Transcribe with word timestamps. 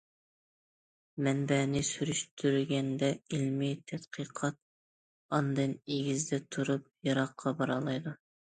مەنبەنى 1.27 1.83
سۈرۈشتۈرگەندە، 1.89 3.11
ئىلمىي 3.37 3.77
تەتقىقات 3.93 4.59
ئاندىن 5.39 5.77
ئېگىزدە 5.81 6.45
تۇرۇپ، 6.57 6.93
يىراققا 7.11 7.59
بارالايدۇ. 7.63 8.21